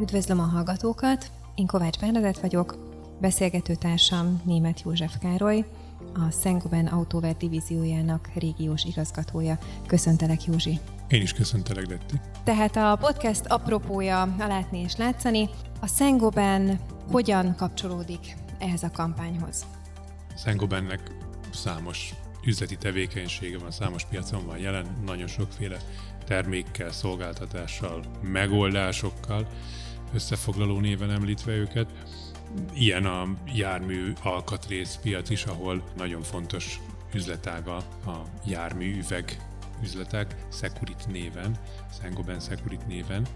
Üdvözlöm 0.00 0.40
a 0.40 0.42
hallgatókat, 0.42 1.30
én 1.54 1.66
Kovács 1.66 1.98
Bernadett 1.98 2.38
vagyok, 2.38 2.76
beszélgetőtársam 3.20 4.40
Német 4.44 4.82
József 4.84 5.18
Károly, 5.18 5.64
a 6.14 6.30
Szengoben 6.30 6.86
Autóver 6.86 7.36
divíziójának 7.36 8.30
régiós 8.34 8.84
igazgatója. 8.84 9.58
Köszöntelek, 9.86 10.44
Józsi! 10.44 10.78
Én 11.08 11.22
is 11.22 11.32
köszöntelek, 11.32 11.86
Detti. 11.86 12.20
Tehát 12.44 12.76
a 12.76 12.96
podcast 13.00 13.46
apropója 13.46 14.22
a 14.22 14.46
látni 14.46 14.78
és 14.78 14.96
látszani. 14.96 15.48
A 15.80 15.86
Szengoben 15.86 16.80
hogyan 17.10 17.54
kapcsolódik 17.56 18.36
ehhez 18.58 18.82
a 18.82 18.90
kampányhoz? 18.90 19.66
Szengobennek 20.34 21.00
számos 21.52 22.14
üzleti 22.44 22.76
tevékenysége 22.76 23.58
van, 23.58 23.70
számos 23.70 24.04
piacon 24.04 24.46
van 24.46 24.58
jelen, 24.58 24.86
nagyon 25.04 25.26
sokféle 25.26 25.76
termékkel, 26.26 26.92
szolgáltatással, 26.92 28.02
megoldásokkal, 28.22 29.46
összefoglaló 30.14 30.78
néven 30.80 31.10
említve 31.10 31.52
őket. 31.52 31.92
Ilyen 32.74 33.06
a 33.06 33.28
jármű 33.54 34.12
alkatrészpiac 34.22 35.30
is, 35.30 35.44
ahol 35.44 35.82
nagyon 35.96 36.22
fontos 36.22 36.80
üzletága 37.14 37.76
a 38.06 38.22
jármű 38.46 38.98
üveg 38.98 39.48
üzletek, 39.82 40.36
Securit 40.52 41.06
néven, 41.08 41.56
Sengoben 42.00 42.40
Securit 42.40 42.86
néven. 42.86 43.26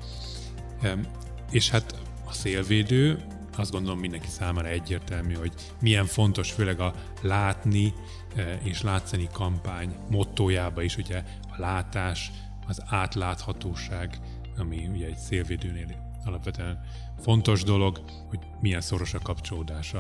És 1.50 1.70
hát 1.70 2.00
a 2.24 2.32
szélvédő, 2.32 3.24
azt 3.56 3.70
gondolom 3.70 3.98
mindenki 3.98 4.28
számára 4.28 4.68
egyértelmű, 4.68 5.34
hogy 5.34 5.52
milyen 5.80 6.06
fontos, 6.06 6.52
főleg 6.52 6.80
a 6.80 6.94
látni 7.22 7.94
e, 8.36 8.58
és 8.62 8.82
látszani 8.82 9.28
kampány 9.32 9.94
mottójába 10.10 10.82
is, 10.82 10.96
ugye 10.96 11.22
a 11.50 11.60
látás, 11.60 12.30
az 12.66 12.82
átláthatóság, 12.86 14.18
ami 14.58 14.88
ugye 14.92 15.06
egy 15.06 15.16
szélvédőnél 15.16 16.11
alapvetően 16.25 16.81
fontos 17.19 17.62
dolog, 17.62 18.01
hogy 18.28 18.39
milyen 18.61 18.81
szoros 18.81 19.15
a 19.15 19.19
kapcsolódása 19.19 19.98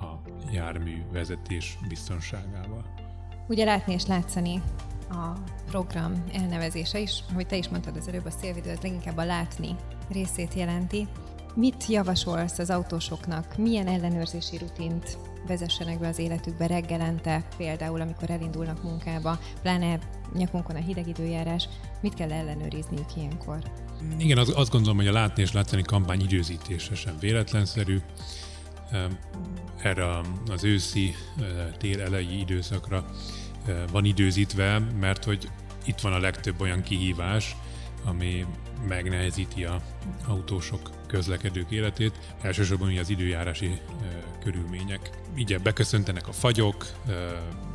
a 0.00 0.30
jármű 0.52 1.02
vezetés 1.12 1.78
biztonságával. 1.88 2.84
Ugye 3.48 3.64
látni 3.64 3.92
és 3.92 4.06
látszani 4.06 4.62
a 5.10 5.32
program 5.66 6.24
elnevezése 6.32 6.98
is, 6.98 7.24
hogy 7.34 7.46
te 7.46 7.56
is 7.56 7.68
mondtad 7.68 7.96
az 7.96 8.08
előbb, 8.08 8.24
a 8.24 8.30
szélvédő 8.30 8.70
az 8.70 8.80
leginkább 8.80 9.16
a 9.16 9.24
látni 9.24 9.76
részét 10.10 10.54
jelenti. 10.54 11.08
Mit 11.54 11.86
javasolsz 11.86 12.58
az 12.58 12.70
autósoknak? 12.70 13.56
Milyen 13.56 13.86
ellenőrzési 13.86 14.58
rutint 14.58 15.18
vezessenek 15.46 15.98
be 15.98 16.08
az 16.08 16.18
életükbe 16.18 16.66
reggelente, 16.66 17.44
például 17.56 18.00
amikor 18.00 18.30
elindulnak 18.30 18.82
munkába, 18.82 19.38
pláne 19.62 19.98
nyakunkon 20.34 20.76
a 20.76 20.78
hideg 20.78 21.08
időjárás, 21.08 21.68
mit 22.00 22.14
kell 22.14 22.32
ellenőrizniük 22.32 23.16
ilyenkor? 23.16 23.58
Igen, 24.18 24.38
az, 24.38 24.52
azt 24.54 24.70
gondolom, 24.70 24.96
hogy 24.96 25.06
a 25.06 25.12
látni 25.12 25.42
és 25.42 25.52
látszani 25.52 25.82
kampány 25.82 26.20
időzítése 26.20 26.94
sem 26.94 27.18
véletlenszerű. 27.20 28.00
Erre 29.82 30.20
az 30.48 30.64
őszi 30.64 31.14
tél 31.78 32.00
elejé 32.00 32.38
időszakra 32.38 33.04
van 33.92 34.04
időzítve, 34.04 34.78
mert 34.78 35.24
hogy 35.24 35.48
itt 35.84 36.00
van 36.00 36.12
a 36.12 36.18
legtöbb 36.18 36.60
olyan 36.60 36.82
kihívás, 36.82 37.56
ami 38.04 38.46
megnehezíti 38.88 39.64
a 39.64 39.80
autósok 40.26 40.90
közlekedők 41.06 41.70
életét, 41.70 42.12
elsősorban 42.42 42.88
ugye 42.88 43.00
az 43.00 43.10
időjárási 43.10 43.80
körülmények. 44.42 45.10
Így 45.36 45.60
beköszöntenek 45.60 46.28
a 46.28 46.32
fagyok, 46.32 46.86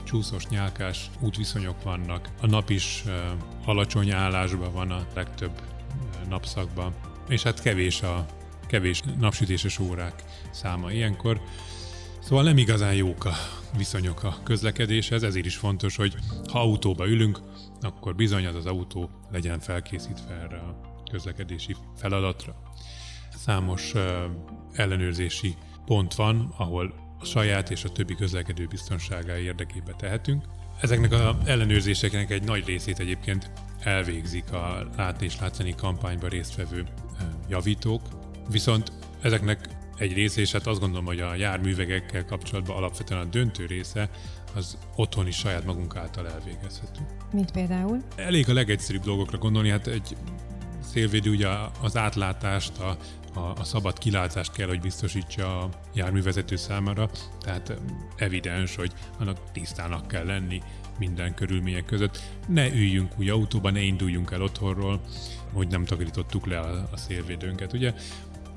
csúszós, 0.03 0.47
nyálkás 0.47 1.09
útviszonyok 1.19 1.83
vannak, 1.83 2.29
a 2.41 2.47
nap 2.47 2.69
is 2.69 3.03
e, 3.07 3.35
alacsony 3.65 4.11
állásban 4.11 4.73
van 4.73 4.91
a 4.91 5.05
legtöbb 5.13 5.61
napszakban, 6.31 6.93
és 7.29 7.43
hát 7.43 7.61
kevés 7.61 8.01
a 8.01 8.25
kevés 8.67 9.01
napsütéses 9.19 9.79
órák 9.79 10.23
száma 10.51 10.91
ilyenkor. 10.91 11.41
Szóval 12.19 12.43
nem 12.43 12.57
igazán 12.57 12.93
jók 12.93 13.25
a 13.25 13.33
viszonyok 13.77 14.23
a 14.23 14.37
közlekedéshez, 14.43 15.23
ezért 15.23 15.45
is 15.45 15.55
fontos, 15.55 15.95
hogy 15.95 16.15
ha 16.51 16.59
autóba 16.59 17.07
ülünk, 17.07 17.39
akkor 17.81 18.15
bizony 18.15 18.45
az 18.45 18.55
az 18.55 18.65
autó 18.65 19.09
legyen 19.31 19.59
felkészítve 19.59 20.33
erre 20.33 20.57
a 20.57 21.01
közlekedési 21.11 21.75
feladatra. 21.95 22.55
Számos 23.35 23.93
uh, 23.93 24.01
ellenőrzési 24.73 25.55
pont 25.85 26.15
van, 26.15 26.53
ahol 26.57 26.93
a 27.19 27.25
saját 27.25 27.69
és 27.69 27.83
a 27.83 27.91
többi 27.91 28.15
közlekedő 28.15 28.65
biztonsága 28.65 29.37
érdekébe 29.37 29.93
tehetünk. 29.97 30.45
Ezeknek 30.81 31.11
az 31.11 31.35
ellenőrzéseknek 31.45 32.31
egy 32.31 32.43
nagy 32.43 32.65
részét 32.65 32.99
egyébként 32.99 33.51
elvégzik 33.83 34.51
a 34.51 34.87
látni 34.97 35.25
és 35.25 35.39
látszani 35.39 35.75
kampányban 35.75 36.29
résztvevő 36.29 36.85
javítók, 37.49 38.01
viszont 38.49 38.91
ezeknek 39.21 39.69
egy 39.97 40.13
része, 40.13 40.41
és 40.41 40.51
hát 40.51 40.67
azt 40.67 40.79
gondolom, 40.79 41.05
hogy 41.05 41.19
a 41.19 41.35
járművegekkel 41.35 42.25
kapcsolatban 42.25 42.75
alapvetően 42.75 43.21
a 43.21 43.25
döntő 43.25 43.65
része 43.65 44.09
az 44.55 44.77
otthon 44.95 45.27
is 45.27 45.35
saját 45.35 45.65
magunk 45.65 45.95
által 45.95 46.27
elvégezhető. 46.29 46.99
Mint 47.31 47.51
például? 47.51 48.03
Elég 48.15 48.49
a 48.49 48.53
legegyszerűbb 48.53 49.03
dolgokra 49.03 49.37
gondolni, 49.37 49.69
hát 49.69 49.87
egy 49.87 50.15
szélvédő 50.81 51.29
ugye 51.29 51.47
az 51.81 51.97
átlátást, 51.97 52.77
a, 52.77 52.97
a, 53.33 53.53
a 53.57 53.63
szabad 53.63 53.97
kilátást 53.97 54.51
kell, 54.51 54.67
hogy 54.67 54.79
biztosítsa 54.79 55.59
a 55.59 55.69
járművezető 55.93 56.55
számára, 56.55 57.09
tehát 57.39 57.73
evidens, 58.15 58.75
hogy 58.75 58.91
annak 59.19 59.51
tisztának 59.51 60.07
kell 60.07 60.25
lenni 60.25 60.61
minden 60.99 61.33
körülmények 61.33 61.85
között. 61.85 62.21
Ne 62.47 62.67
üljünk 62.67 63.11
úgy 63.19 63.29
autóba, 63.29 63.69
ne 63.69 63.81
induljunk 63.81 64.31
el 64.31 64.41
otthonról, 64.41 65.01
hogy 65.53 65.67
nem 65.67 65.85
takarítottuk 65.85 66.45
le 66.45 66.59
a, 66.59 66.87
a 66.91 66.97
szélvédőnket. 66.97 67.73
Ugye 67.73 67.93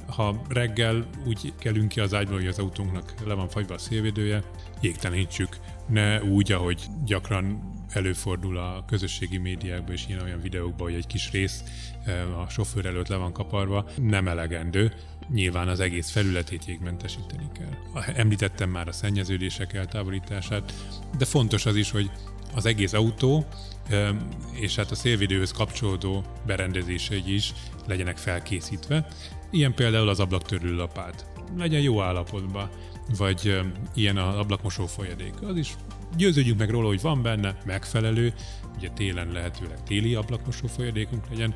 ha 0.06 0.42
reggel 0.48 1.06
úgy 1.26 1.52
kelünk 1.58 1.88
ki 1.88 2.00
az 2.00 2.14
ágyból, 2.14 2.36
hogy 2.36 2.46
az 2.46 2.58
autónknak 2.58 3.14
le 3.26 3.34
van 3.34 3.48
fagyva 3.48 3.74
a 3.74 3.78
szélvédője, 3.78 4.42
jégtelenítsük. 4.80 5.58
Ne 5.88 6.22
úgy, 6.22 6.52
ahogy 6.52 6.86
gyakran 7.04 7.72
előfordul 7.94 8.56
a 8.56 8.84
közösségi 8.86 9.38
médiákban 9.38 9.92
és 9.92 10.04
ilyen 10.08 10.22
olyan 10.22 10.40
videókban, 10.40 10.86
hogy 10.86 10.96
egy 10.96 11.06
kis 11.06 11.30
rész 11.30 11.62
eh, 12.04 12.40
a 12.40 12.48
sofőr 12.48 12.86
előtt 12.86 13.08
le 13.08 13.16
van 13.16 13.32
kaparva, 13.32 13.86
nem 13.96 14.28
elegendő. 14.28 14.92
Nyilván 15.32 15.68
az 15.68 15.80
egész 15.80 16.10
felületét 16.10 16.64
jégmentesíteni 16.64 17.48
kell. 17.52 18.04
Említettem 18.14 18.70
már 18.70 18.88
a 18.88 18.92
szennyeződések 18.92 19.72
eltávolítását, 19.72 20.74
de 21.18 21.24
fontos 21.24 21.66
az 21.66 21.76
is, 21.76 21.90
hogy 21.90 22.10
az 22.54 22.66
egész 22.66 22.92
autó 22.92 23.46
eh, 23.88 24.08
és 24.52 24.76
hát 24.76 24.90
a 24.90 24.94
szélvédőhöz 24.94 25.52
kapcsolódó 25.52 26.24
berendezései 26.46 27.34
is 27.34 27.52
legyenek 27.86 28.16
felkészítve. 28.16 29.06
Ilyen 29.50 29.74
például 29.74 30.08
az 30.08 30.20
ablaktörlő 30.20 30.74
lapát. 30.74 31.26
Legyen 31.56 31.80
jó 31.80 32.02
állapotban, 32.02 32.70
vagy 33.16 33.60
ilyen 33.94 34.16
az 34.16 34.36
ablakmosó 34.36 34.86
folyadék. 34.86 35.34
Az 35.42 35.56
is 35.56 35.76
győződjünk 36.16 36.58
meg 36.58 36.70
róla, 36.70 36.86
hogy 36.86 37.00
van 37.00 37.22
benne 37.22 37.56
megfelelő, 37.64 38.34
ugye 38.76 38.88
télen 38.88 39.28
lehetőleg 39.32 39.82
téli 39.82 40.14
ablakmosó 40.14 40.66
folyadékunk 40.66 41.28
legyen, 41.30 41.54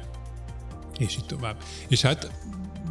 és 0.98 1.16
így 1.16 1.26
tovább. 1.26 1.62
És 1.88 2.02
hát 2.02 2.32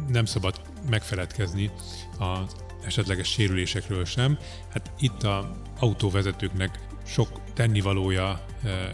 nem 0.08 0.24
szabad 0.24 0.60
megfeledkezni 0.90 1.70
az 2.18 2.56
esetleges 2.84 3.28
sérülésekről 3.28 4.04
sem. 4.04 4.38
Hát 4.68 4.92
itt 4.98 5.22
a 5.22 5.50
autóvezetőknek 5.78 6.78
sok 7.06 7.40
tennivalója 7.54 8.44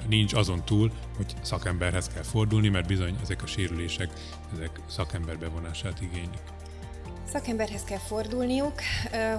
nincs 0.08 0.32
azon 0.34 0.64
túl, 0.64 0.92
hogy 1.16 1.34
szakemberhez 1.42 2.08
kell 2.08 2.22
fordulni, 2.22 2.69
mert 2.69 2.86
bizony 2.86 3.16
ezek 3.22 3.42
a 3.42 3.47
sérülések, 3.47 4.12
ezek 4.53 4.80
szakember 4.86 5.38
bevonását 5.38 6.00
igénylik. 6.00 6.42
Szakemberhez 7.32 7.84
kell 7.84 7.98
fordulniuk, 7.98 8.80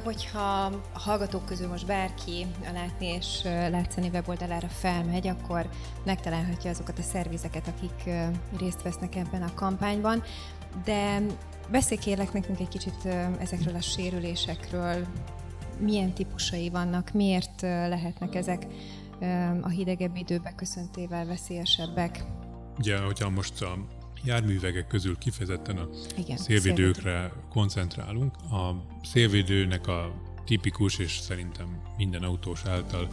hogyha 0.03 0.65
a 0.93 0.99
hallgatók 0.99 1.45
közül 1.45 1.67
most 1.67 1.85
bárki 1.85 2.45
a 2.67 2.71
Látni 2.73 3.05
és 3.05 3.41
Látszani 3.43 4.07
weboldalára 4.07 4.67
felmegy, 4.67 5.27
akkor 5.27 5.69
megtalálhatja 6.05 6.69
azokat 6.69 6.99
a 6.99 7.01
szervizeket, 7.01 7.67
akik 7.67 8.09
részt 8.57 8.81
vesznek 8.81 9.15
ebben 9.15 9.41
a 9.41 9.53
kampányban. 9.53 10.23
De 10.83 11.21
beszélj 11.71 11.99
kérlek 11.99 12.33
nekünk 12.33 12.59
egy 12.59 12.67
kicsit 12.67 13.05
ezekről 13.39 13.75
a 13.75 13.81
sérülésekről, 13.81 15.05
milyen 15.79 16.13
típusai 16.13 16.69
vannak, 16.69 17.11
miért 17.11 17.61
lehetnek 17.61 18.35
ezek 18.35 18.67
a 19.61 19.69
hidegebb 19.69 20.15
időbe 20.15 20.53
köszöntével 20.55 21.25
veszélyesebbek. 21.25 22.23
Ugye, 22.77 22.97
hogyha 22.97 23.29
most 23.29 23.61
a 23.61 23.77
járművegek 24.23 24.87
közül 24.87 25.17
kifejezetten 25.17 25.77
a 25.77 25.87
Igen, 26.17 26.37
szélvédőkre 26.37 27.11
szélvédő. 27.11 27.33
koncentrálunk, 27.49 28.35
a 28.35 28.75
szélvédőnek 29.03 29.87
a 29.87 30.21
tipikus 30.45 30.97
és 30.97 31.17
szerintem 31.17 31.81
minden 31.97 32.23
autós 32.23 32.65
által 32.65 33.07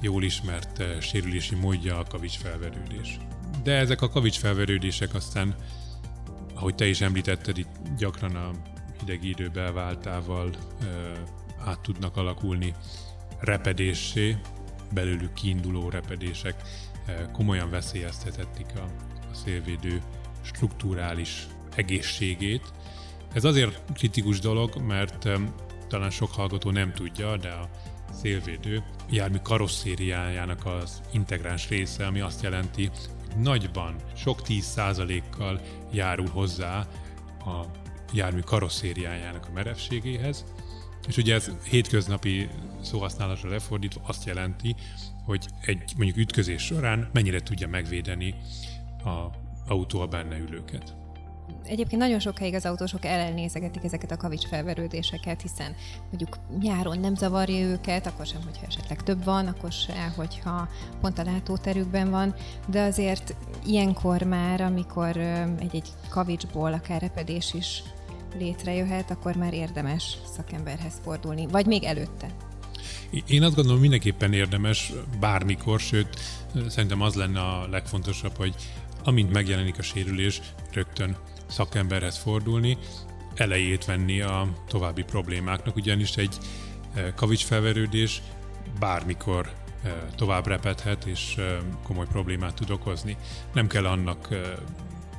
jól 0.00 0.22
ismert 0.22 1.02
sérülési 1.02 1.54
módja 1.54 1.98
a 1.98 2.04
kavicsfelverődés. 2.04 3.18
De 3.62 3.72
ezek 3.76 4.02
a 4.02 4.08
kavicsfelverődések 4.08 5.14
aztán, 5.14 5.54
ahogy 6.54 6.74
te 6.74 6.86
is 6.86 7.00
említetted, 7.00 7.58
itt 7.58 7.68
gyakran 7.98 8.36
a 8.36 8.50
hideg 8.98 9.24
idő 9.24 9.48
belváltával 9.48 10.50
át 11.64 11.80
tudnak 11.80 12.16
alakulni 12.16 12.74
repedéssé, 13.40 14.36
belőlük 14.92 15.32
kiinduló 15.32 15.88
repedések 15.88 16.62
eh, 17.06 17.14
komolyan 17.32 17.70
veszélyeztetették 17.70 18.66
a, 18.76 18.82
a 19.30 19.34
szélvédő 19.34 20.02
strukturális 20.54 21.46
egészségét, 21.74 22.62
Ez 23.32 23.44
azért 23.44 23.82
kritikus 23.94 24.40
dolog, 24.40 24.76
mert 24.76 25.28
talán 25.88 26.10
sok 26.10 26.32
hallgató 26.32 26.70
nem 26.70 26.92
tudja, 26.92 27.36
de 27.36 27.48
a 27.48 27.68
szélvédő 28.12 28.82
jármű 29.10 29.36
karosszériájának 29.42 30.66
az 30.66 31.00
integráns 31.12 31.68
része, 31.68 32.06
ami 32.06 32.20
azt 32.20 32.42
jelenti, 32.42 32.86
hogy 32.86 33.42
nagyban, 33.42 33.96
sok 34.16 34.42
tíz 34.42 34.64
százalékkal 34.64 35.60
járul 35.92 36.28
hozzá 36.28 36.86
a 37.44 37.64
jármű 38.12 38.40
karosszériájának 38.40 39.46
a 39.46 39.52
merevségéhez, 39.52 40.44
és 41.08 41.16
ugye 41.16 41.34
ez 41.34 41.50
hétköznapi 41.62 42.48
szóhasználatra 42.82 43.50
lefordítva 43.50 44.00
azt 44.06 44.24
jelenti, 44.24 44.74
hogy 45.24 45.46
egy 45.60 45.92
mondjuk 45.96 46.16
ütközés 46.16 46.62
során 46.62 47.10
mennyire 47.12 47.40
tudja 47.40 47.68
megvédeni 47.68 48.34
a 49.04 49.46
autó 49.68 50.00
a 50.00 50.06
benne 50.06 50.38
ülőket. 50.38 50.96
Egyébként 51.64 52.00
nagyon 52.00 52.20
sokáig 52.20 52.54
az 52.54 52.66
autósok 52.66 53.04
elnézegetik 53.04 53.84
ezeket 53.84 54.10
a 54.10 54.16
kavics 54.16 54.46
felverődéseket, 54.46 55.42
hiszen 55.42 55.74
mondjuk 56.08 56.38
nyáron 56.60 56.98
nem 56.98 57.14
zavarja 57.14 57.66
őket, 57.66 58.06
akkor 58.06 58.26
sem, 58.26 58.42
hogyha 58.44 58.66
esetleg 58.66 59.02
több 59.02 59.24
van, 59.24 59.46
akkor 59.46 59.72
se, 59.72 60.12
hogyha 60.16 60.68
pont 61.00 61.18
a 61.18 61.22
látóterükben 61.22 62.10
van, 62.10 62.34
de 62.68 62.82
azért 62.82 63.34
ilyenkor 63.66 64.22
már, 64.22 64.60
amikor 64.60 65.16
egy-egy 65.58 65.88
kavicsból 66.08 66.72
akár 66.72 67.00
repedés 67.00 67.54
is 67.54 67.82
létrejöhet, 68.38 69.10
akkor 69.10 69.36
már 69.36 69.54
érdemes 69.54 70.18
szakemberhez 70.36 71.00
fordulni, 71.04 71.46
vagy 71.46 71.66
még 71.66 71.84
előtte. 71.84 72.26
Én 73.26 73.42
azt 73.42 73.54
gondolom, 73.54 73.80
mindenképpen 73.80 74.32
érdemes 74.32 74.92
bármikor, 75.20 75.80
sőt, 75.80 76.20
szerintem 76.68 77.00
az 77.00 77.14
lenne 77.14 77.40
a 77.40 77.68
legfontosabb, 77.68 78.36
hogy 78.36 78.54
amint 79.08 79.32
megjelenik 79.32 79.78
a 79.78 79.82
sérülés, 79.82 80.40
rögtön 80.72 81.16
szakemberhez 81.46 82.18
fordulni, 82.18 82.78
elejét 83.34 83.84
venni 83.84 84.20
a 84.20 84.48
további 84.66 85.02
problémáknak, 85.02 85.76
ugyanis 85.76 86.16
egy 86.16 86.36
e, 86.94 87.14
kavicsfelverődés 87.14 88.22
bármikor 88.78 89.52
e, 89.84 89.88
tovább 90.16 90.46
repedhet, 90.46 91.04
és 91.04 91.36
e, 91.38 91.58
komoly 91.82 92.06
problémát 92.06 92.54
tud 92.54 92.70
okozni. 92.70 93.16
Nem 93.52 93.66
kell 93.66 93.86
annak 93.86 94.28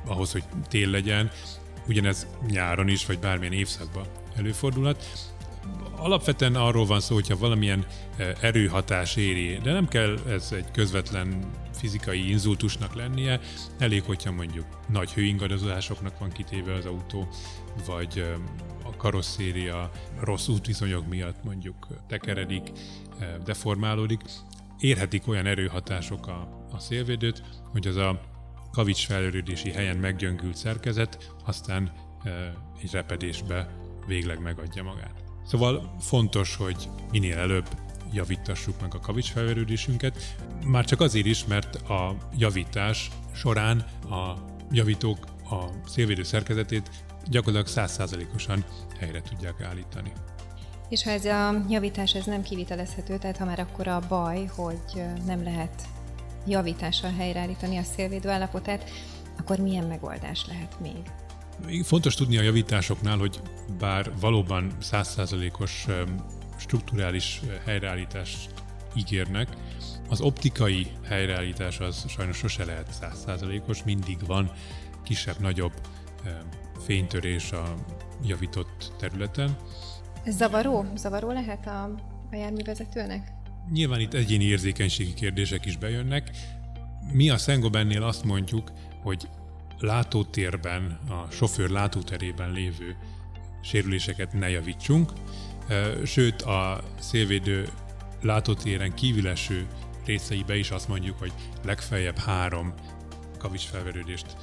ahhoz, 0.06 0.32
hogy 0.32 0.44
tél 0.68 0.90
legyen, 0.90 1.30
ugyanez 1.86 2.26
nyáron 2.46 2.88
is, 2.88 3.06
vagy 3.06 3.18
bármilyen 3.18 3.52
évszakban 3.52 4.06
előfordulhat. 4.36 5.04
Alapvetően 5.96 6.54
arról 6.54 6.86
van 6.86 7.00
szó, 7.00 7.14
hogyha 7.14 7.36
valamilyen 7.36 7.86
erőhatás 8.40 9.16
éri, 9.16 9.58
de 9.62 9.72
nem 9.72 9.88
kell 9.88 10.18
ez 10.28 10.52
egy 10.52 10.70
közvetlen 10.70 11.50
fizikai 11.80 12.30
inzultusnak 12.30 12.94
lennie, 12.94 13.40
elég, 13.78 14.02
hogyha 14.02 14.32
mondjuk 14.32 14.66
nagy 14.88 15.12
hőingadozásoknak 15.12 16.18
van 16.18 16.30
kitéve 16.30 16.74
az 16.74 16.86
autó, 16.86 17.28
vagy 17.86 18.24
a 18.84 18.96
karosszéria 18.96 19.90
rossz 20.20 20.48
útviszonyok 20.48 21.08
miatt 21.08 21.44
mondjuk 21.44 21.86
tekeredik, 22.08 22.70
deformálódik, 23.44 24.20
érhetik 24.78 25.28
olyan 25.28 25.46
erőhatások 25.46 26.26
a, 26.26 26.66
a 26.72 26.78
szélvédőt, 26.78 27.42
hogy 27.72 27.86
az 27.86 27.96
a 27.96 28.20
kavics 28.72 29.06
felörődési 29.06 29.70
helyen 29.70 29.96
meggyöngült 29.96 30.56
szerkezet 30.56 31.34
aztán 31.44 31.92
egy 32.82 32.90
repedésbe 32.92 33.74
végleg 34.06 34.40
megadja 34.40 34.82
magát. 34.82 35.24
Szóval 35.46 35.94
fontos, 36.00 36.56
hogy 36.56 36.88
minél 37.10 37.38
előbb 37.38 37.68
javítassuk 38.12 38.80
meg 38.80 38.94
a 38.94 39.00
kavics 39.00 39.30
felverődésünket, 39.30 40.34
már 40.64 40.84
csak 40.84 41.00
azért 41.00 41.26
is, 41.26 41.44
mert 41.44 41.74
a 41.74 42.16
javítás 42.36 43.10
során 43.34 43.78
a 44.10 44.34
javítók 44.70 45.18
a 45.50 45.88
szélvédő 45.88 46.22
szerkezetét 46.22 46.90
gyakorlatilag 47.28 47.66
százszázalékosan 47.66 48.64
helyre 48.98 49.22
tudják 49.22 49.60
állítani. 49.62 50.12
És 50.88 51.02
ha 51.02 51.10
ez 51.10 51.24
a 51.24 51.64
javítás 51.68 52.14
ez 52.14 52.24
nem 52.26 52.42
kivitelezhető, 52.42 53.18
tehát 53.18 53.36
ha 53.36 53.44
már 53.44 53.58
akkor 53.58 53.88
a 53.88 54.00
baj, 54.08 54.50
hogy 54.56 55.02
nem 55.26 55.42
lehet 55.42 55.82
javítással 56.46 57.12
helyreállítani 57.12 57.76
a 57.76 57.82
szélvédő 57.82 58.28
állapotát, 58.28 58.90
akkor 59.38 59.58
milyen 59.58 59.86
megoldás 59.86 60.46
lehet 60.46 60.80
még? 60.80 61.02
Fontos 61.84 62.14
tudni 62.14 62.38
a 62.38 62.42
javításoknál, 62.42 63.18
hogy 63.18 63.40
bár 63.78 64.12
valóban 64.20 64.72
százszázalékos 64.80 65.86
strukturális 66.60 67.40
helyreállítást 67.64 68.50
ígérnek, 68.94 69.48
az 70.08 70.20
optikai 70.20 70.86
helyreállítás 71.04 71.80
az 71.80 72.04
sajnos 72.08 72.36
sose 72.36 72.64
lehet 72.64 72.92
százszázalékos, 72.92 73.82
mindig 73.84 74.26
van 74.26 74.50
kisebb-nagyobb 75.04 75.72
fénytörés 76.84 77.52
a 77.52 77.74
javított 78.22 78.92
területen. 78.98 79.56
Ez 80.24 80.36
zavaró? 80.36 80.86
Zavaró 80.96 81.32
lehet 81.32 81.66
a, 81.66 81.82
a 82.30 82.36
járművezetőnek? 82.36 83.32
Nyilván 83.72 84.00
itt 84.00 84.14
egyéni 84.14 84.44
érzékenységi 84.44 85.14
kérdések 85.14 85.66
is 85.66 85.76
bejönnek. 85.76 86.30
Mi 87.12 87.30
a 87.30 87.38
Szengobennél 87.38 88.02
azt 88.02 88.24
mondjuk, 88.24 88.72
hogy 89.02 89.28
látótérben, 89.78 90.98
a 91.08 91.30
sofőr 91.30 91.70
látóterében 91.70 92.52
lévő 92.52 92.96
sérüléseket 93.62 94.32
ne 94.32 94.48
javítsunk, 94.48 95.12
sőt 96.04 96.42
a 96.42 96.80
szélvédő 96.98 97.68
látótéren 98.22 98.94
kívül 98.94 99.28
eső 99.28 99.66
részeibe 100.04 100.56
is 100.56 100.70
azt 100.70 100.88
mondjuk, 100.88 101.18
hogy 101.18 101.32
legfeljebb 101.64 102.18
három 102.18 102.74
kavicsfelverődést 103.38 104.36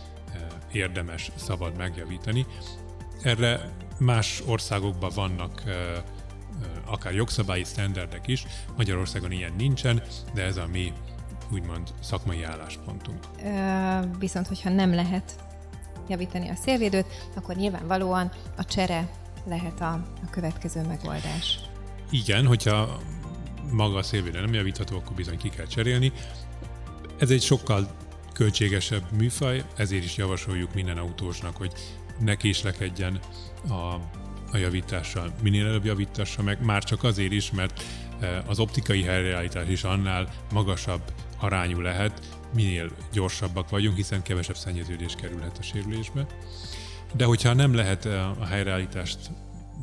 érdemes, 0.72 1.32
szabad 1.36 1.78
megjavítani. 1.78 2.46
Erre 3.22 3.72
más 4.00 4.44
országokban 4.46 5.12
vannak 5.16 5.64
akár 6.86 7.14
jogszabályi 7.14 7.64
sztenderdek 7.64 8.28
is, 8.28 8.46
Magyarországon 8.78 9.32
ilyen 9.32 9.54
nincsen, 9.58 10.02
de 10.34 10.44
ez 10.44 10.58
a 10.58 10.68
mi 10.68 10.94
úgymond 11.52 11.94
szakmai 12.02 12.44
álláspontunk. 12.44 13.20
Viszont, 14.20 14.48
hogyha 14.48 14.70
nem 14.70 14.94
lehet 14.94 15.46
javítani 16.08 16.50
a 16.50 16.56
szélvédőt, 16.56 17.30
akkor 17.36 17.56
nyilvánvalóan 17.56 18.32
a 18.58 18.66
csere 18.66 19.10
lehet 19.48 19.82
a, 19.82 19.94
a 19.94 20.30
következő 20.30 20.82
megoldás. 20.82 21.60
Igen, 22.10 22.46
hogyha 22.46 23.00
maga 23.72 23.98
a 23.98 24.04
szélvédő 24.04 24.42
nem 24.42 24.54
javítható, 24.54 24.96
akkor 24.96 25.16
bizony 25.16 25.38
ki 25.38 25.50
kell 25.50 25.66
cserélni. 25.66 26.12
Ez 27.18 27.30
egy 27.30 27.42
sokkal 27.42 27.88
költségesebb 28.34 29.12
műfaj, 29.18 29.64
ezért 29.76 30.04
is 30.04 30.18
javasoljuk 30.18 30.74
minden 30.74 30.98
autósnak, 30.98 31.58
hogy 31.58 31.74
ne 32.20 32.36
késlekedjen 32.36 33.20
a 33.70 33.96
a 34.52 34.58
javítással. 34.58 35.32
Minél 35.42 35.66
előbb 35.68 35.86
javítassa 35.86 36.44
meg, 36.44 36.66
már 36.66 36.84
csak 36.84 37.04
azért 37.04 37.32
is, 37.32 37.52
mert 37.52 37.84
eh, 38.20 38.50
az 38.50 38.60
optikai 38.60 39.04
helyreállítás 39.04 39.68
is 39.68 39.84
annál 39.84 40.30
magasabb 40.54 41.02
arányú 41.40 41.80
lehet, 41.82 42.40
minél 42.54 42.92
gyorsabbak 43.12 43.70
vagyunk, 43.70 43.96
hiszen 43.96 44.22
kevesebb 44.22 44.56
szennyeződés 44.56 45.16
kerülhet 45.16 45.58
a 45.58 45.62
sérülésbe. 45.62 46.28
De 47.16 47.26
hogyha 47.26 47.54
nem 47.54 47.74
lehet 47.74 48.06
eh, 48.06 48.42
a 48.42 48.46
helyreállítást 48.46 49.32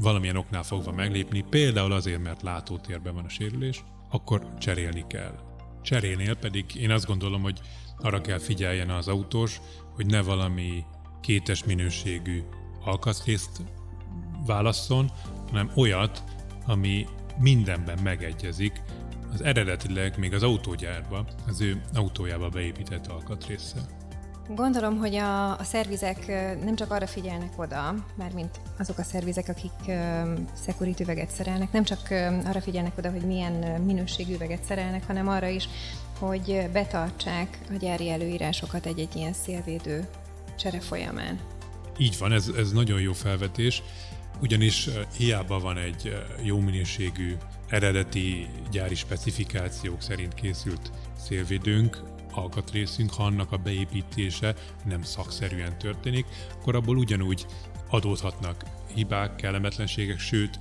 valamilyen 0.00 0.36
oknál 0.36 0.62
fogva 0.62 0.92
meglépni, 0.92 1.44
például 1.50 1.92
azért, 1.92 2.22
mert 2.22 2.42
látótérben 2.42 3.14
van 3.14 3.24
a 3.24 3.28
sérülés, 3.28 3.84
akkor 4.10 4.48
cserélni 4.58 5.04
kell. 5.08 5.34
Cserénél 5.82 6.36
pedig 6.36 6.64
én 6.74 6.90
azt 6.90 7.06
gondolom, 7.06 7.42
hogy 7.42 7.60
arra 7.98 8.20
kell 8.20 8.38
figyeljen 8.38 8.90
az 8.90 9.08
autós, 9.08 9.60
hogy 9.94 10.06
ne 10.06 10.22
valami 10.22 10.84
kétes 11.20 11.64
minőségű 11.64 12.42
alkatrészt 12.84 13.62
válasszon, 14.46 15.10
hanem 15.46 15.70
olyat, 15.74 16.22
ami 16.66 17.06
mindenben 17.38 17.98
megegyezik 18.02 18.82
az 19.32 19.42
eredetileg 19.42 20.18
még 20.18 20.34
az 20.34 20.42
autógyárba, 20.42 21.26
az 21.46 21.60
ő 21.60 21.82
autójába 21.94 22.48
beépített 22.48 23.06
alkatrészsel. 23.06 24.03
Gondolom, 24.48 24.96
hogy 24.98 25.14
a, 25.14 25.58
a 25.58 25.62
szervizek 25.62 26.26
nem 26.64 26.76
csak 26.76 26.90
arra 26.90 27.06
figyelnek 27.06 27.52
oda, 27.56 27.94
mármint 28.16 28.60
azok 28.78 28.98
a 28.98 29.02
szervizek, 29.02 29.48
akik 29.48 29.96
security 30.64 31.00
üveget 31.00 31.30
szerelnek, 31.30 31.72
nem 31.72 31.84
csak 31.84 32.00
arra 32.44 32.60
figyelnek 32.60 32.98
oda, 32.98 33.10
hogy 33.10 33.22
milyen 33.22 33.80
minőségű 33.80 34.34
üveget 34.34 34.64
szerelnek, 34.64 35.06
hanem 35.06 35.28
arra 35.28 35.48
is, 35.48 35.68
hogy 36.18 36.68
betartsák 36.72 37.58
a 37.70 37.76
gyári 37.76 38.10
előírásokat 38.10 38.86
egy-egy 38.86 39.16
ilyen 39.16 39.32
szélvédő 39.32 40.08
csere 40.58 40.80
folyamán. 40.80 41.40
Így 41.98 42.18
van, 42.18 42.32
ez, 42.32 42.50
ez 42.56 42.72
nagyon 42.72 43.00
jó 43.00 43.12
felvetés 43.12 43.82
ugyanis 44.40 44.88
hiába 45.16 45.58
van 45.58 45.78
egy 45.78 46.16
jó 46.42 46.58
minőségű 46.58 47.36
eredeti 47.68 48.46
gyári 48.70 48.94
specifikációk 48.94 50.02
szerint 50.02 50.34
készült 50.34 50.90
szélvédőnk, 51.16 52.13
alkatrészünk, 52.36 53.12
ha 53.12 53.24
annak 53.24 53.52
a 53.52 53.56
beépítése 53.56 54.54
nem 54.84 55.02
szakszerűen 55.02 55.78
történik, 55.78 56.26
akkor 56.52 56.74
abból 56.74 56.96
ugyanúgy 56.96 57.46
adódhatnak 57.90 58.64
hibák, 58.94 59.36
kellemetlenségek, 59.36 60.18
sőt, 60.18 60.58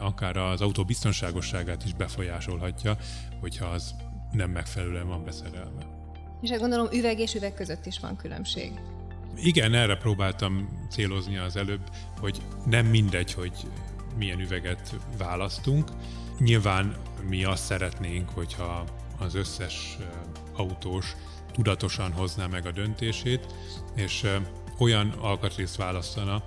akár 0.00 0.36
az 0.36 0.60
autó 0.60 0.84
biztonságosságát 0.84 1.84
is 1.84 1.94
befolyásolhatja, 1.94 2.96
hogyha 3.40 3.66
az 3.66 3.94
nem 4.32 4.50
megfelelően 4.50 5.08
van 5.08 5.24
beszerelve. 5.24 5.86
És 6.40 6.50
hát 6.50 6.60
gondolom 6.60 6.88
üveg 6.92 7.18
és 7.18 7.34
üveg 7.34 7.54
között 7.54 7.86
is 7.86 7.98
van 8.00 8.16
különbség. 8.16 8.72
Igen, 9.36 9.74
erre 9.74 9.96
próbáltam 9.96 10.68
célozni 10.90 11.36
az 11.36 11.56
előbb, 11.56 11.90
hogy 12.20 12.42
nem 12.66 12.86
mindegy, 12.86 13.32
hogy 13.32 13.52
milyen 14.16 14.40
üveget 14.40 14.96
választunk. 15.18 15.88
Nyilván 16.38 16.96
mi 17.28 17.44
azt 17.44 17.64
szeretnénk, 17.64 18.28
hogyha 18.28 18.84
az 19.18 19.34
összes 19.34 19.98
autós 20.56 21.16
tudatosan 21.52 22.12
hozná 22.12 22.46
meg 22.46 22.66
a 22.66 22.70
döntését, 22.70 23.46
és 23.94 24.26
olyan 24.78 25.08
alkatrészt 25.20 25.76
választana, 25.76 26.44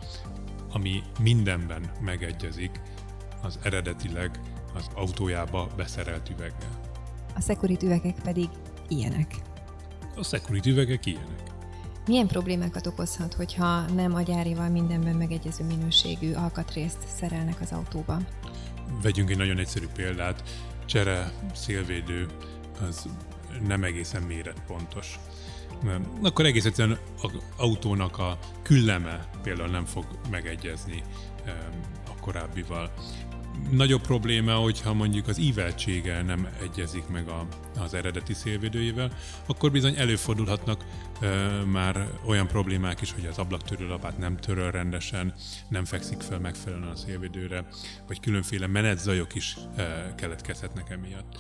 ami 0.72 1.02
mindenben 1.20 1.92
megegyezik 2.02 2.82
az 3.42 3.60
eredetileg 3.64 4.40
az 4.74 4.88
autójába 4.96 5.68
beszerelt 5.76 6.30
üveggel. 6.30 6.80
A 7.36 7.42
Security 7.42 7.84
üvegek 7.84 8.16
pedig 8.24 8.50
ilyenek. 8.88 9.36
A 10.16 10.24
Security 10.24 10.68
üvegek 10.68 11.06
ilyenek. 11.06 11.42
Milyen 12.08 12.28
problémákat 12.28 12.88
okozhat, 12.88 13.34
hogyha 13.34 13.82
nem 13.82 14.16
a 14.16 14.22
gyárival 14.22 14.70
mindenben 14.70 15.16
megegyező 15.16 15.64
minőségű 15.66 16.34
alkatrészt 16.34 17.08
szerelnek 17.08 17.62
az 17.62 17.72
autóba? 17.72 18.18
Vegyünk 19.02 19.30
egy 19.30 19.38
nagyon 19.38 19.58
egyszerű 19.58 19.88
példát. 19.94 20.44
Csere 20.86 21.32
szélvédő 21.54 22.28
az 22.88 23.08
nem 23.68 23.84
egészen 23.84 24.22
méretpontos. 24.22 25.20
Akkor 26.22 26.46
egész 26.46 26.66
egyszerűen 26.66 26.98
az 27.22 27.32
autónak 27.58 28.18
a 28.18 28.38
külleme 28.62 29.30
például 29.44 29.70
nem 29.70 29.86
fog 29.86 30.06
megegyezni 30.30 31.04
a 32.08 32.22
korábbival. 32.22 32.94
Nagyobb 33.70 34.02
probléma, 34.02 34.54
hogyha 34.54 34.94
mondjuk 34.94 35.28
az 35.28 35.40
íveltsége 35.40 36.22
nem 36.22 36.48
egyezik 36.62 37.08
meg 37.08 37.28
a, 37.28 37.48
az 37.80 37.94
eredeti 37.94 38.34
szélvédőjével, 38.34 39.12
akkor 39.46 39.72
bizony 39.72 39.96
előfordulhatnak 39.98 40.86
e, 41.22 41.28
már 41.66 42.08
olyan 42.26 42.48
problémák 42.48 43.02
is, 43.02 43.12
hogy 43.12 43.26
az 43.26 43.38
ablaktörőlapát 43.38 44.18
nem 44.18 44.38
töröl 44.38 44.72
rendesen, 44.72 45.34
nem 45.70 45.86
fekszik 45.86 46.22
fel 46.22 46.40
megfelelően 46.40 46.92
a 46.92 46.96
szélvédőre, 46.96 47.66
vagy 48.08 48.20
különféle 48.20 48.68
menetzajok 48.68 49.36
is 49.36 49.58
e, 49.76 50.16
keletkezhetnek 50.16 50.90
emiatt. 50.90 51.40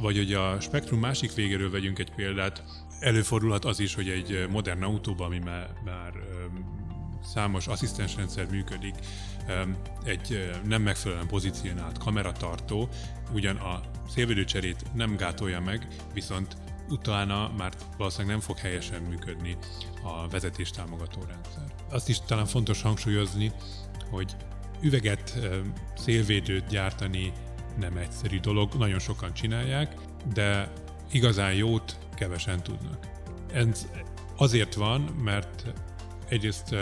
Vagy 0.00 0.16
hogy 0.16 0.32
a 0.32 0.60
spektrum 0.60 1.00
másik 1.00 1.34
végéről 1.34 1.70
vegyünk 1.70 1.98
egy 1.98 2.14
példát, 2.14 2.62
előfordulhat 3.00 3.64
az 3.64 3.80
is, 3.80 3.94
hogy 3.94 4.08
egy 4.08 4.46
modern 4.50 4.82
autóban, 4.82 5.26
ami 5.26 5.38
már, 5.38 5.70
már 5.84 6.12
számos 7.24 7.66
asszisztensrendszer 7.66 8.46
működik, 8.50 8.94
egy 10.04 10.50
nem 10.64 10.82
megfelelően 10.82 11.26
pozícionált 11.26 11.98
kameratartó 11.98 12.88
ugyan 13.32 13.56
a 13.56 13.80
szélvédőcserét 14.08 14.84
nem 14.94 15.16
gátolja 15.16 15.60
meg, 15.60 15.86
viszont 16.14 16.56
utána 16.88 17.52
már 17.58 17.72
valószínűleg 17.96 18.36
nem 18.36 18.46
fog 18.46 18.58
helyesen 18.58 19.02
működni 19.02 19.56
a 20.02 20.28
vezetés 20.28 20.70
támogató 20.70 21.20
rendszer. 21.28 21.74
Azt 21.90 22.08
is 22.08 22.20
talán 22.20 22.46
fontos 22.46 22.82
hangsúlyozni, 22.82 23.52
hogy 24.10 24.36
üveget, 24.80 25.38
szélvédőt 25.96 26.66
gyártani 26.66 27.32
nem 27.78 27.96
egyszerű 27.96 28.40
dolog, 28.40 28.74
nagyon 28.74 28.98
sokan 28.98 29.34
csinálják, 29.34 29.94
de 30.34 30.72
igazán 31.10 31.54
jót 31.54 31.98
kevesen 32.14 32.62
tudnak. 32.62 33.06
Ez 33.52 33.88
azért 34.36 34.74
van, 34.74 35.00
mert 35.00 35.72
egyrészt 36.28 36.74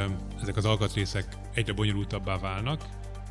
ezek 0.42 0.56
az 0.56 0.64
alkatrészek 0.64 1.36
egyre 1.54 1.72
bonyolultabbá 1.72 2.38
válnak, 2.38 2.88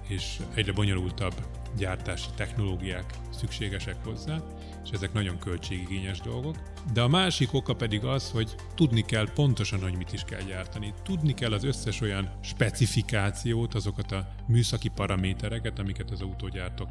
és 0.07 0.39
egyre 0.53 0.71
bonyolultabb 0.71 1.33
gyártási 1.77 2.29
technológiák 2.35 3.13
szükségesek 3.29 3.95
hozzá, 4.03 4.43
és 4.83 4.89
ezek 4.89 5.13
nagyon 5.13 5.39
költségigényes 5.39 6.19
dolgok. 6.19 6.55
De 6.93 7.01
a 7.01 7.07
másik 7.07 7.53
oka 7.53 7.73
pedig 7.73 8.03
az, 8.03 8.31
hogy 8.31 8.55
tudni 8.75 9.01
kell 9.01 9.31
pontosan, 9.33 9.81
hogy 9.81 9.97
mit 9.97 10.13
is 10.13 10.23
kell 10.23 10.41
gyártani. 10.41 10.93
Tudni 11.03 11.33
kell 11.33 11.53
az 11.53 11.63
összes 11.63 12.01
olyan 12.01 12.29
specifikációt, 12.41 13.73
azokat 13.73 14.11
a 14.11 14.27
műszaki 14.47 14.87
paramétereket, 14.87 15.79
amiket 15.79 16.11
az 16.11 16.21
autógyártók 16.21 16.89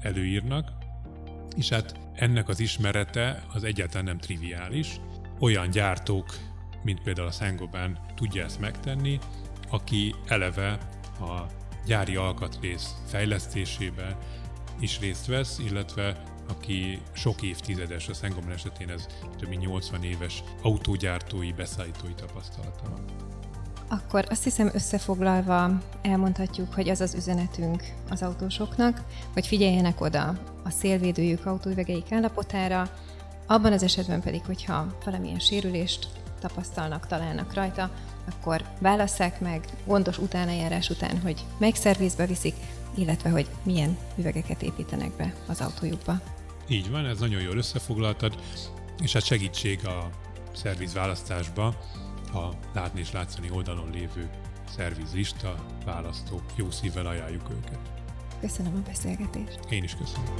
előírnak, 0.00 0.72
és 1.56 1.68
hát 1.68 1.94
ennek 2.14 2.48
az 2.48 2.60
ismerete 2.60 3.42
az 3.52 3.64
egyáltalán 3.64 4.04
nem 4.04 4.18
triviális. 4.18 5.00
Olyan 5.38 5.70
gyártók 5.70 6.48
mint 6.82 7.02
például 7.02 7.28
a 7.28 7.30
Saint-Gobain 7.30 7.98
tudja 8.14 8.44
ezt 8.44 8.60
megtenni, 8.60 9.18
aki 9.70 10.14
eleve 10.26 10.78
a 11.20 11.46
gyári 11.86 12.16
alkatrész 12.16 12.94
fejlesztésében 13.06 14.16
is 14.80 14.98
részt 14.98 15.26
vesz, 15.26 15.58
illetve 15.58 16.22
aki 16.48 17.00
sok 17.12 17.42
évtizedes, 17.42 18.08
a 18.08 18.14
Saint-Gobain 18.14 18.52
esetén 18.52 18.90
ez 18.90 19.06
több 19.38 19.48
mint 19.48 19.62
80 19.62 20.04
éves 20.04 20.42
autógyártói, 20.62 21.52
beszállítói 21.52 22.14
tapasztalata 22.14 22.90
van. 22.90 23.04
Akkor 23.88 24.26
azt 24.30 24.44
hiszem 24.44 24.70
összefoglalva 24.74 25.78
elmondhatjuk, 26.02 26.74
hogy 26.74 26.88
az 26.88 27.00
az 27.00 27.14
üzenetünk 27.14 27.82
az 28.10 28.22
autósoknak, 28.22 29.02
hogy 29.32 29.46
figyeljenek 29.46 30.00
oda 30.00 30.38
a 30.64 30.70
szélvédőjük 30.70 31.46
autóüvegeik 31.46 32.12
állapotára, 32.12 32.90
abban 33.46 33.72
az 33.72 33.82
esetben 33.82 34.20
pedig, 34.20 34.44
hogyha 34.44 34.96
valamilyen 35.04 35.38
sérülést 35.38 36.08
tapasztalnak, 36.40 37.06
találnak 37.06 37.54
rajta, 37.54 37.90
akkor 38.30 38.62
válasszák 38.80 39.40
meg 39.40 39.64
gondos 39.86 40.18
utánajárás 40.18 40.90
után, 40.90 41.20
hogy 41.20 41.44
melyik 41.58 41.74
szervizbe 41.74 42.26
viszik, 42.26 42.54
illetve 42.94 43.30
hogy 43.30 43.48
milyen 43.62 43.96
üvegeket 44.16 44.62
építenek 44.62 45.16
be 45.16 45.34
az 45.46 45.60
autójukba. 45.60 46.20
Így 46.68 46.90
van, 46.90 47.06
ez 47.06 47.18
nagyon 47.18 47.40
jól 47.40 47.56
összefoglaltad, 47.56 48.34
és 49.02 49.12
hát 49.12 49.24
segítség 49.24 49.86
a 49.86 50.10
szerviz 50.54 50.94
választásba 50.94 51.74
a 52.34 52.48
látni 52.72 53.00
és 53.00 53.12
látszani 53.12 53.50
oldalon 53.50 53.90
lévő 53.90 54.30
szervizlista, 54.76 55.54
választó, 55.84 56.40
jó 56.56 56.70
szívvel 56.70 57.06
ajánljuk 57.06 57.50
őket. 57.50 57.78
Köszönöm 58.40 58.74
a 58.74 58.88
beszélgetést. 58.88 59.60
Én 59.70 59.82
is 59.82 59.94
köszönöm. 59.94 60.34